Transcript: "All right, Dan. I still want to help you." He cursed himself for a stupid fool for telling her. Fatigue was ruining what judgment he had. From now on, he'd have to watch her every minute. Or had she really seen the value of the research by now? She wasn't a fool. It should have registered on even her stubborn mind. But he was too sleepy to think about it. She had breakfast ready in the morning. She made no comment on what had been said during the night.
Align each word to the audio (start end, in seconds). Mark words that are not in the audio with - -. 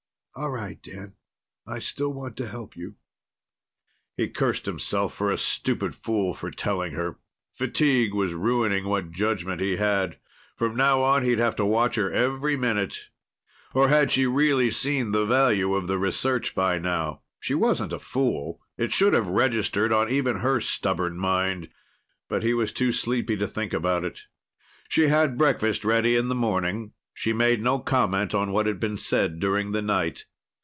"All 0.33 0.49
right, 0.49 0.81
Dan. 0.81 1.15
I 1.67 1.79
still 1.79 2.13
want 2.13 2.37
to 2.37 2.47
help 2.47 2.77
you." 2.77 2.95
He 4.15 4.29
cursed 4.29 4.65
himself 4.65 5.13
for 5.13 5.29
a 5.29 5.37
stupid 5.37 5.93
fool 5.93 6.33
for 6.33 6.49
telling 6.51 6.93
her. 6.93 7.19
Fatigue 7.51 8.13
was 8.13 8.33
ruining 8.33 8.85
what 8.87 9.11
judgment 9.11 9.59
he 9.59 9.75
had. 9.75 10.19
From 10.55 10.77
now 10.77 11.01
on, 11.01 11.23
he'd 11.25 11.39
have 11.39 11.57
to 11.57 11.65
watch 11.65 11.95
her 11.95 12.09
every 12.09 12.55
minute. 12.55 13.09
Or 13.73 13.89
had 13.89 14.09
she 14.09 14.25
really 14.25 14.69
seen 14.71 15.11
the 15.11 15.25
value 15.25 15.75
of 15.75 15.87
the 15.87 15.99
research 15.99 16.55
by 16.55 16.79
now? 16.79 17.23
She 17.41 17.53
wasn't 17.53 17.91
a 17.91 17.99
fool. 17.99 18.61
It 18.77 18.93
should 18.93 19.11
have 19.11 19.27
registered 19.27 19.91
on 19.91 20.09
even 20.09 20.37
her 20.37 20.61
stubborn 20.61 21.17
mind. 21.17 21.69
But 22.29 22.41
he 22.41 22.53
was 22.53 22.71
too 22.71 22.93
sleepy 22.93 23.35
to 23.35 23.49
think 23.49 23.73
about 23.73 24.05
it. 24.05 24.21
She 24.87 25.07
had 25.07 25.37
breakfast 25.37 25.83
ready 25.83 26.15
in 26.15 26.29
the 26.29 26.35
morning. 26.35 26.93
She 27.13 27.33
made 27.33 27.61
no 27.61 27.77
comment 27.77 28.33
on 28.33 28.53
what 28.53 28.65
had 28.67 28.79
been 28.79 28.97
said 28.97 29.41
during 29.41 29.73
the 29.73 29.81
night. 29.81 30.25